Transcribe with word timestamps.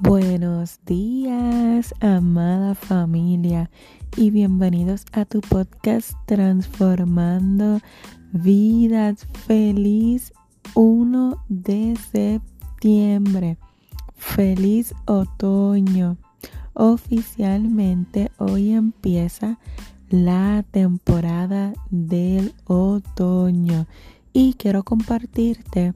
Buenos 0.00 0.80
días, 0.84 1.94
amada 2.00 2.74
familia, 2.74 3.70
y 4.16 4.32
bienvenidos 4.32 5.04
a 5.12 5.24
tu 5.24 5.40
podcast 5.40 6.14
Transformando 6.26 7.78
Vidas. 8.32 9.28
Feliz 9.46 10.32
1 10.74 11.44
de 11.48 11.96
septiembre. 12.10 13.56
Feliz 14.16 14.94
otoño. 15.06 16.16
Oficialmente 16.74 18.32
hoy 18.38 18.72
empieza 18.72 19.60
la 20.10 20.64
temporada 20.72 21.72
del 21.90 22.52
otoño 22.66 23.86
y 24.32 24.54
quiero 24.54 24.82
compartirte 24.82 25.94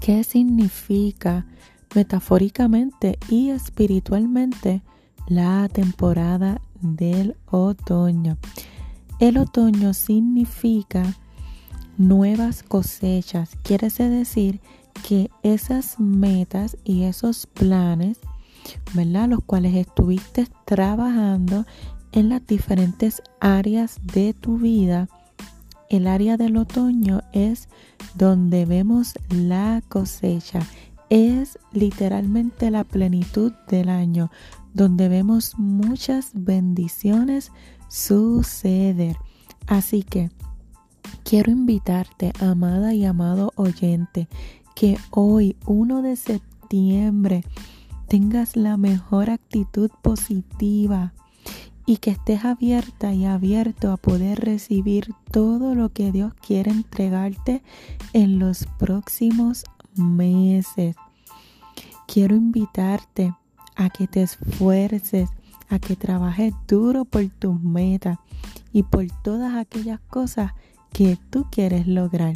qué 0.00 0.22
significa 0.22 1.44
metafóricamente 1.94 3.18
y 3.28 3.50
espiritualmente 3.50 4.82
la 5.26 5.68
temporada 5.68 6.60
del 6.80 7.36
otoño. 7.50 8.36
El 9.20 9.38
otoño 9.38 9.94
significa 9.94 11.14
nuevas 11.96 12.62
cosechas. 12.62 13.56
Quiere 13.62 13.88
decir 13.88 14.60
que 15.06 15.30
esas 15.42 15.98
metas 15.98 16.76
y 16.84 17.04
esos 17.04 17.46
planes, 17.46 18.18
¿verdad? 18.92 19.28
Los 19.28 19.40
cuales 19.44 19.74
estuviste 19.74 20.48
trabajando 20.64 21.64
en 22.12 22.28
las 22.28 22.46
diferentes 22.46 23.22
áreas 23.40 23.98
de 24.02 24.34
tu 24.34 24.58
vida. 24.58 25.08
El 25.90 26.06
área 26.06 26.36
del 26.36 26.56
otoño 26.56 27.20
es 27.32 27.68
donde 28.14 28.64
vemos 28.64 29.14
la 29.28 29.82
cosecha 29.88 30.60
es 31.14 31.60
literalmente 31.70 32.72
la 32.72 32.82
plenitud 32.82 33.52
del 33.68 33.88
año, 33.88 34.32
donde 34.72 35.08
vemos 35.08 35.56
muchas 35.58 36.32
bendiciones 36.34 37.52
suceder. 37.86 39.16
Así 39.68 40.02
que 40.02 40.32
quiero 41.22 41.52
invitarte, 41.52 42.32
amada 42.40 42.94
y 42.94 43.04
amado 43.04 43.52
oyente, 43.54 44.26
que 44.74 44.98
hoy, 45.10 45.56
1 45.66 46.02
de 46.02 46.16
septiembre, 46.16 47.44
tengas 48.08 48.56
la 48.56 48.76
mejor 48.76 49.30
actitud 49.30 49.92
positiva 50.02 51.14
y 51.86 51.98
que 51.98 52.10
estés 52.10 52.44
abierta 52.44 53.14
y 53.14 53.24
abierto 53.24 53.92
a 53.92 53.98
poder 53.98 54.40
recibir 54.40 55.14
todo 55.30 55.76
lo 55.76 55.90
que 55.90 56.10
Dios 56.10 56.34
quiere 56.34 56.72
entregarte 56.72 57.62
en 58.12 58.40
los 58.40 58.66
próximos 58.80 59.64
meses. 59.96 60.96
Quiero 62.06 62.36
invitarte 62.36 63.34
a 63.76 63.90
que 63.90 64.06
te 64.06 64.22
esfuerces, 64.22 65.30
a 65.68 65.78
que 65.78 65.96
trabajes 65.96 66.54
duro 66.68 67.04
por 67.04 67.26
tus 67.28 67.60
metas 67.60 68.18
y 68.72 68.82
por 68.82 69.06
todas 69.22 69.54
aquellas 69.54 70.00
cosas 70.00 70.52
que 70.92 71.18
tú 71.30 71.46
quieres 71.50 71.86
lograr. 71.86 72.34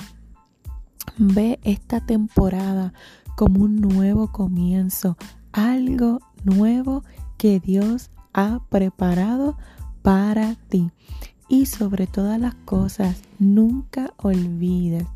Ve 1.17 1.59
esta 1.63 2.01
temporada 2.01 2.93
como 3.37 3.65
un 3.65 3.81
nuevo 3.81 4.33
comienzo, 4.33 5.17
algo 5.53 6.21
nuevo 6.45 7.05
que 7.37 7.61
Dios 7.61 8.11
ha 8.33 8.61
preparado 8.69 9.57
para 10.03 10.55
ti. 10.69 10.91
Y 11.49 11.67
sobre 11.67 12.07
todas 12.07 12.41
las 12.41 12.55
cosas, 12.55 13.23
nunca 13.39 14.13
olvides 14.19 15.07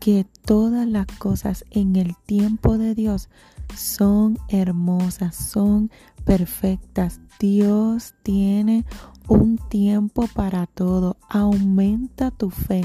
que 0.00 0.26
todas 0.44 0.88
las 0.88 1.06
cosas 1.06 1.64
en 1.70 1.94
el 1.94 2.16
tiempo 2.26 2.76
de 2.76 2.94
Dios 2.94 3.28
son 3.76 4.38
hermosas, 4.48 5.36
son 5.36 5.90
perfectas. 6.24 7.20
Dios 7.38 8.14
tiene 8.22 8.84
un 9.28 9.58
tiempo 9.58 10.28
para 10.34 10.66
todo. 10.66 11.16
Aumenta 11.28 12.30
tu 12.30 12.50
fe. 12.50 12.82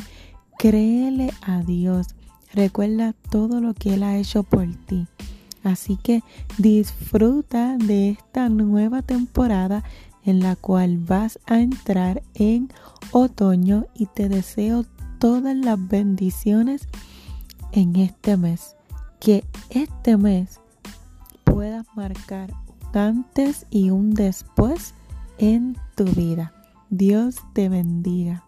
Créele 0.58 1.32
a 1.42 1.62
Dios. 1.62 2.08
Recuerda 2.54 3.14
todo 3.30 3.62
lo 3.62 3.74
que 3.74 3.94
Él 3.94 4.04
ha 4.04 4.18
hecho 4.18 4.44
por 4.44 4.68
ti. 4.86 5.08
Así 5.64 5.98
que 5.98 6.24
disfruta 6.58 7.78
de 7.78 8.12
esta 8.12 8.50
nueva 8.50 9.02
temporada 9.02 9.84
en 10.24 10.40
la 10.40 10.56
cual 10.56 10.98
vas 10.98 11.40
a 11.46 11.60
entrar 11.60 12.24
en 12.36 12.70
otoño 13.12 13.86
y 13.94 14.08
te 14.08 14.30
deseo 14.30 14.86
todas 15.20 15.56
las 15.56 15.88
bendiciones 15.88 16.88
en 17.72 17.96
este 17.96 18.38
mes. 18.38 18.76
Que 19.20 19.44
este 19.70 20.16
mes 20.16 20.60
puedas 21.52 21.86
marcar 21.96 22.52
un 22.94 23.00
antes 23.00 23.66
y 23.70 23.90
un 23.90 24.14
después 24.14 24.94
en 25.38 25.78
tu 25.96 26.06
vida. 26.06 26.54
Dios 26.90 27.38
te 27.54 27.70
bendiga. 27.70 28.44